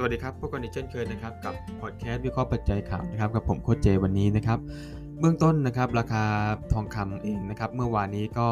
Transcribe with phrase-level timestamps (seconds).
[0.00, 4.58] สวัสดีครับพบกันอีกเช่นเคยนะครับกับพอดแคสต์วิเคราะห์ปัจจัยข่าวนะครับกับผมโคชเจวันนี้นะครับ
[5.20, 6.24] เบื้องต้นนะครับราคา
[6.72, 8.48] ทองคำเองนะครับเมื่อวานนี้ก็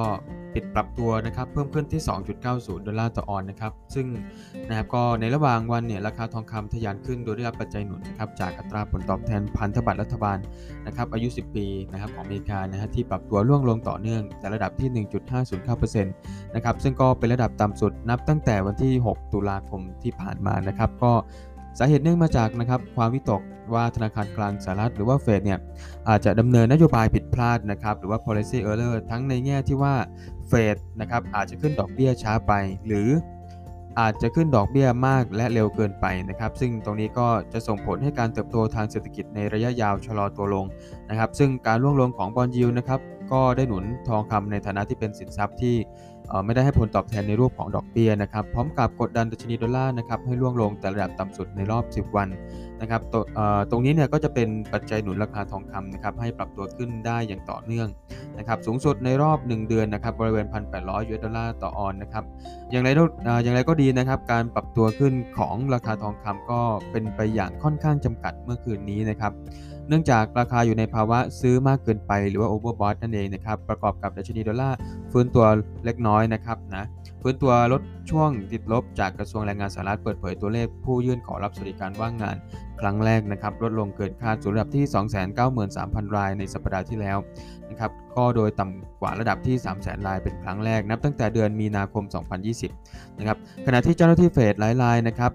[0.55, 2.03] ปิดปรับตัวนะครับเพิ่มขึ้นที่
[2.45, 4.07] 2.90 ดอลลาร์ต่อออนนะครับซึ่ง
[4.69, 10.39] นะครับก็ในระหว่างวันเนี่ยราคาทองคำทะยานขึ้นโดยได้รับปัจจัยหนุนนะครับจากอัตราผลตอบแทนพันธบัตรรัฐบาล
[10.87, 15.07] นะครับอายุ 10 ปีนะครับของอเมริกานะฮะที่ปรับตัวร่วงลงต่อเนื่องแต่ระดับที่
[15.53, 21.13] 1.509%นะครับซึ่งก็เป็นระดับต่ำสุดนับตั้งแต่วันที่ 6 ตุลาคมที่ผ่านมานะครับก็
[21.79, 23.43] สาเหตุเนื่องมาจากนะครับความวิตก
[23.75, 25.59] ว่าธนาคารกลางสหรัฐหรือว่าเฟดเนี่ย
[26.09, 29.95] อาจจะดำเนินนโยบายผิดพลาดนะครับหรือว่า policy error ทั้งในแง่ที่ว่า
[30.49, 32.53] เฟดนะครับอาจจะขึ้นดอกเบี้ยช้าไป
[32.87, 33.09] หรือ
[34.01, 40.67] อาจจะขึ้นดอกเบี้ยมากและเร็วเกินไปนะครับ ซึ่งตรงนี้ก็จะส่งผลให้การเติบโตทางเศรษฐกิจในระยะยาวชะลอตัวลง
[41.09, 43.01] นะครับ ซึ่งการร่วงลงของบอลยิวนะครับ
[43.33, 45.77] ก็ได้หนุนทองคำในฐานะที่เป็นสินทรัพย์ที่
[46.45, 52.29] ไม่ได้ให้ผลตอบแทนในรูปของดอกเบี้ยนะครับ พร้อมกับกดดันดัชนีดอลลาร์นะครับให้ร่วงลงแตะระดับต่ำสุดในรอบ 10 วัน
[52.81, 57.89] นะครับตรงนี้เนี่ยก็จะเป็นปัจจัยหนุนราคาทองคำนะครับให้ปรับตัวขึ้นได้อย่างต่อเนื่อง
[58.39, 62.25] นะครับสูงสุดในรอบ 1 เดือนนะครับบริเวณ 1,800 US dollar ต่อออนซ์นะครับ
[62.71, 62.89] อย่างไร
[63.45, 66.61] อย่างไรก็ดีนะครับการปรับตัวขึ้นของราคาทองคำก็
[66.91, 69.33] เป็นไปอย่างค่อนข้างจำกัดเมื่อคืนนี้นะครับ
[69.89, 74.77] เนื่องจากราคาอยู่ในภาวะซื้อมากเกินไปหรือว่าโอเวอร์บอทนั่นเองนะครับ ประกอบกับดัชนีดอลลาร์
[75.13, 75.45] ฟื้นตัว
[75.85, 76.85] เล็กน้อยนะครับนะ
[77.23, 82.37] ฟื้นตัวลดช่วงติดลบจากกระทรวงแรงงานสหรัฐเปิดเผยตัวเลขผู้ยื่นขอรับสวัสดิการว่างงาน
[82.81, 84.85] ครั้งแรกนะครับลดลงเกินคาดสู่ระดับที่
[85.51, 87.19] 293,000 รายในสัปดาห์ที่แล้ว
[87.71, 92.05] นะครับก็โดยต่ำกว่าระดับที่ 300,000 รายเป็นครั้งแรกนับตั้งแต่เดือนมีนาคม
[92.63, 95.33] 2020 นะครับขณะที่เจ้าหน้าที่เฟดหลายรายนะครับ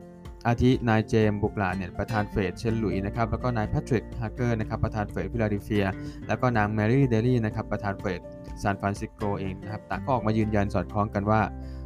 [0.47, 5.86] อาทินายเจมส์ บุลลาร์ดเนี่ยประธานเฟดเซนต์หลุยส์นะครับแล้วก็นายแพทริกฮาร์เกอร์นะครับประธานเฟดฟิลาเดลเฟีย
[6.28, 8.20] แล้วก็นางแมรี่เดลี่นะครับประธานเฟด
[8.62, 11.42] ซานฟรานซิสโกเองนะครับต่างก็ออกมายืนยันสอดคล้องกันว่า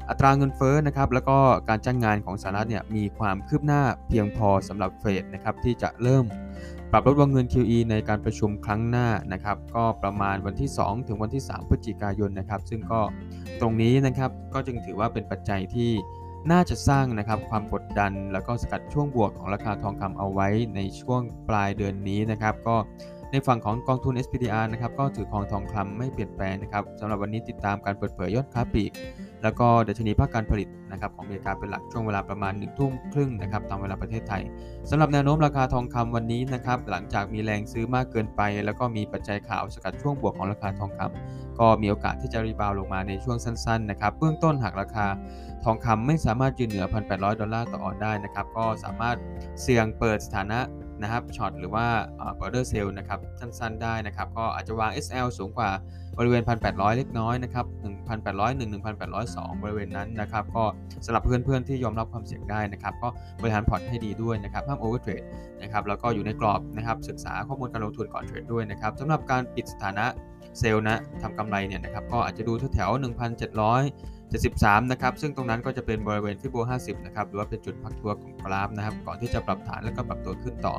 [0.10, 1.38] อัตราเงินเฟ้อนะครับแล้วก็
[1.70, 6.26] การจ้างงานของสหรัฐเนี่ยมีความคืบหน้าเพียงพอสำหรับเฟดนะครับที่จะเริ่ม
[6.92, 13.02] ปรับลดวงเงิน QE ในการประชุมครั้งหน้านะครับก็ประมาณวันที่ 2 ถึงวันที่ 3 พฤศจิกายนนะครับซึ่งก็
[13.62, 15.92] ตรงนี้นะครับก็จึงถือว่าเป็นปัจจัยที่
[16.52, 22.76] น่าจะสร้างนะครับความกดดัน แล้วก็สกัดช่วงบวกของราคาทองคำเอาไว้ในช่วงปลายเดือนนี้นะครับ ก็
[23.32, 28.92] ในฝั่งของกองทุน SPDR นะครับก็ถือครองทองคำไม่เปลี่ยนแปลงนะครับสำหรับวันนี้ติดตามการเปิดเผยยอดค้าปลีก
[29.44, 34.44] แล้วก็ดัชนีภาคการผลิตนะครับของอเมริกาเป็นหลักช่วงเวลาประมาณ1ทุ่มครึ่งนะครับตามเวลาประเทศไทย
[34.90, 45.08] สำหรับแนวโน้มราคาทองคำวันนี้นะครับหลังจากมีแรงซื้อมากเกินไป แล้วก็มีปัจจัยข่าวสกัดช่วงบวกของราคาทองคำก็มีโอกาสที่จะรีบาวลงมาในช่วงสั้นๆนะครับเบื้องต้นหากราคา
[45.64, 49.18] ทองคำไม่สามารถยืนเหนือ 1,800 ดอลลาร์ต่อออนซ์ได้นะครับก็สามารถ
[49.62, 50.60] เสี่ยงเปิดสถานะ
[51.02, 51.86] นะครับ short หรือว่า
[52.20, 55.70] order sell นะครับสั้นๆได้นะครับก็อาจจะวาง SL สูงกว่า
[56.18, 57.66] บริเวณ 1,800 เล็กน้อยนะครับ
[58.16, 58.60] 1,801
[59.02, 60.64] 1,802 บริเวณนั้นนะครับก็
[61.06, 63.10] สำหรับเพื่อนๆที่ยอมรับความเสี่ยงได้นะครับก็
[63.42, 65.24] บริหารพอร์ตให้ดีด้วยนะครับห้าม overtrade
[65.62, 70.06] นะครับแล้วก็อยู่ในกรอบนะครับศึกษาข้อมูลการลงทุนก่อนเทรดด้วยนะครับสำหรับการปิดสถานะ
[70.60, 73.02] sell นะทำกำไรเนี่ยนะครับก็อาจจะดูแถวๆ
[73.56, 80.76] 1,700 73 นะครับ ซึ่งตรงนั้นก็จะเป็นบริเวณ Fibo 50 นะครับ หรือว่าเป็นจุดพักตัวของกราฟนะครับ ก่อนที่จะปรับฐานแล้วก็ปรับตัวขึ้นต่อ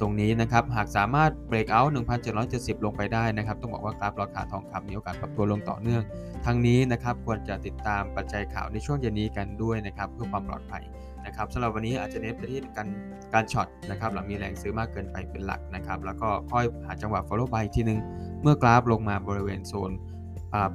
[0.00, 1.92] ตรงนี้นะครับ หากสามารถ breakout
[2.38, 6.02] 1,770 ลงไปได้นะครับ ต้องบอกว่ากราฟราคาทองคำมีโอกาสปรับตัวลงต่อเนื่อง
[6.46, 10.84] ทั้งนี้นะครับ ควรจะติดตามปัจจัยข่าวในช่วงเย็นนี้กันด้วยนะครับ เพื่อความปลอดภัย
[11.26, 12.88] นะครับสำหรับวันนี้อาจจะเน้นไปที่การ
[13.34, 17.98] การ short นะครับหลังมีแรงซื้อมากเกินไปเป็นหลักนะครับ แล้วก็ค่อยหาจังหวะ follow buy ทีนึง
[18.42, 19.92] เมื่อกราฟลงมาบริเวณโซน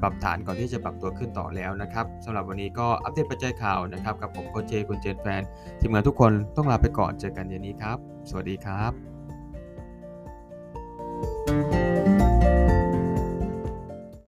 [0.01, 5.41] ปรับฐานก่อนที่จะปรับตัวขึ้นต่อแล้วนะครับสำหรับวันนี้ก็อัปเดตปัจจัยข่าวนะครับ กับผมโคเจคุณเจนแฟน
[5.79, 7.97] ทีมงานทุกคนต้องลาไปก่อนเจอกันเย็นนี้ครับ
[8.29, 8.91] สวัสดีครับ
[11.47, 11.74] thank you